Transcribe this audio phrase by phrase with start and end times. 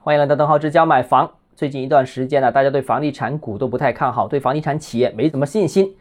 [0.00, 1.28] 欢迎来到邓浩之家买房。
[1.56, 5.92] 最近一段时间呢，大家对房地产股都不太看好，对房地产企业没什么信心。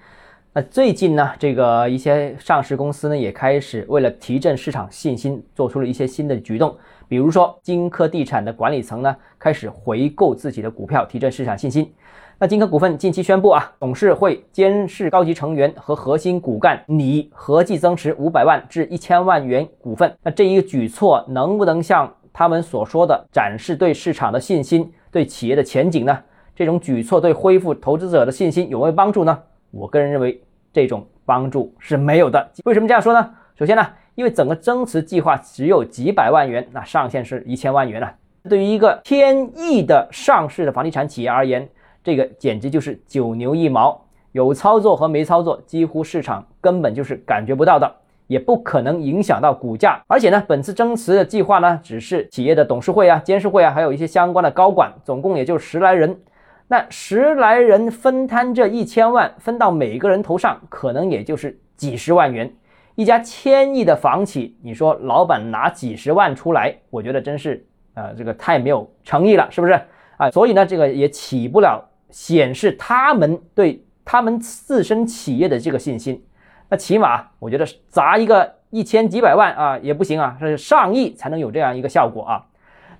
[0.53, 6.77] 那最近呢，这个一些上市公司呢，也开始为了提振市场信心，做出了一些新的举动。
[7.07, 11.91] 比如说，金科地产的管理层呢，开始回购自己的股票，提振市场信心。
[12.39, 20.15] 那金科股份近期宣布啊，董事会监事高级成员和核心骨干拟合计增持五百万至一千万元股份。
[20.21, 26.19] 那这一个举措能不能像他们所说的展示对市场的信心、对企业的前景呢？
[26.55, 29.39] 这种举措对恢复投资者的信心有没有帮助呢？
[29.71, 30.39] 我个人认为
[30.71, 32.51] 这种帮助是没有的。
[32.65, 33.33] 为什么这样说呢？
[33.55, 33.83] 首先呢，
[34.13, 38.13] 因为整个增持计划只有几百万元，那上限是一千万元啊。
[38.47, 41.67] 对于一个天亿的上市的房地产企业而言，
[42.03, 43.99] 这个简直就是九牛一毛，
[44.33, 47.91] 有操作和没操作，几乎市场根本就是感觉不到的，
[48.27, 50.01] 也不可能影响到股价。
[50.07, 56.19] 而且呢，本次增持的计划呢，只是企业的董事会啊、监事会啊，还有一些相关的高管，总共也就十来人。
[56.67, 62.53] 那十来人分摊这一千万，分到每个人头上，可能也就是几十万元。
[62.95, 69.79] 一家千亿的房企，你说老板拿几十万出来，我觉得真是呃，这个太没有诚意了，是不是
[70.17, 70.29] 啊？
[70.31, 71.83] 所以呢，这个也起不了。
[72.09, 76.23] 显示他们对他们自身企业的这个信心，
[76.69, 82.45] 那起码我觉得砸一个一千几百万啊也不行啊，是上亿才能有这样一个效果啊。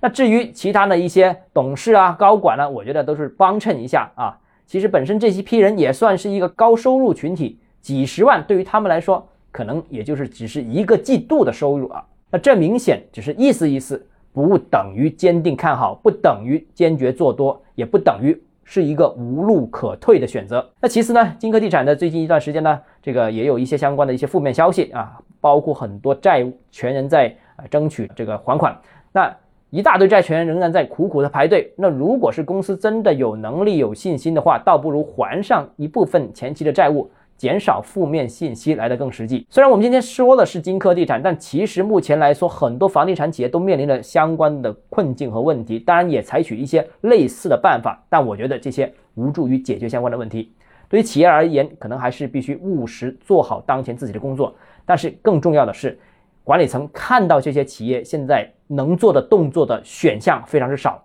[0.00, 4.38] 那至于其他的一些董事啊、高管呢，我觉得都是帮衬一下啊。
[4.66, 12.04] 其实本身这些批人也算是一个高收入群体，几十万对于他们来说，可能也就是只是一个季度的收入啊。
[12.30, 18.40] 那这明显只是意思意思，不等于坚定看好，不等于坚决做多，也不等于。
[18.70, 20.68] 是一个无路可退的选择。
[20.78, 28.78] 那其次呢，金科地产的最近一段时间呢，这个也有一些相关的一些负面消息啊，包括很多债权人在啊争取这个还款，
[29.10, 29.34] 那
[29.70, 31.72] 一大堆债权人仍然在苦苦的排队。
[31.76, 37.10] 那如果是公司真的有能力、有信心的话，倒不如还上一部分前期的债务。
[37.38, 39.46] 减少负面信息来的更实际。
[39.48, 45.78] 虽然我们今天说的是金科地产，但其实目前来说，很多房地产企业都面临着相关的困境和问题。
[45.78, 50.52] 当然，也采取一些类似的办法，但我觉得这些无助于解决相关的问题。
[50.88, 54.54] 对于企业而言，可能还是必须务实做好当前自己的工作。
[54.84, 55.98] 但是更重要的是，
[56.42, 61.04] 管理层看到这些企业现在能做的动作的选项非常之少。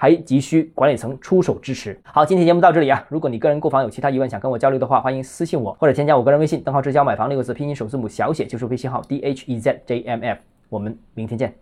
[0.00, 2.00] 还急需管理层出手支持。
[2.02, 3.04] 好，今天节目到这里啊。
[3.10, 10.40] 如果你个人购房有其他疑问想跟我交流的话，欢迎私信我或者添加我个人微信“邓浩之交买房”六个字拼音首字母小写就是微信号 d h e z j m f。
[10.70, 11.52] 我们明天见。